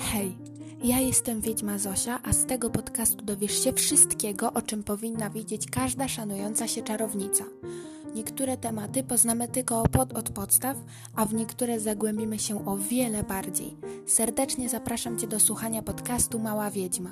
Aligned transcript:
Hej, 0.00 0.38
ja 0.84 1.00
jestem 1.00 1.40
Wiedźma 1.40 1.78
Zosia, 1.78 2.20
a 2.22 2.32
z 2.32 2.46
tego 2.46 2.70
podcastu 2.70 3.24
dowiesz 3.24 3.64
się 3.64 3.72
wszystkiego, 3.72 4.52
o 4.52 4.62
czym 4.62 4.82
powinna 4.84 5.30
wiedzieć 5.30 5.70
każda 5.70 6.08
szanująca 6.08 6.68
się 6.68 6.82
czarownica. 6.82 7.44
Niektóre 8.14 8.56
tematy 8.56 9.02
poznamy 9.02 9.48
tylko 9.48 9.82
pod 9.82 10.12
od 10.12 10.30
podstaw, 10.30 10.76
a 11.14 11.24
w 11.24 11.34
niektóre 11.34 11.80
zagłębimy 11.80 12.38
się 12.38 12.66
o 12.66 12.76
wiele 12.76 13.22
bardziej. 13.22 13.76
Serdecznie 14.06 14.68
zapraszam 14.68 15.18
Cię 15.18 15.26
do 15.26 15.40
słuchania 15.40 15.82
podcastu 15.82 16.38
Mała 16.38 16.70
Wiedźma. 16.70 17.10